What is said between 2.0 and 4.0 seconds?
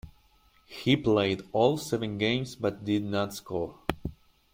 games but did not score.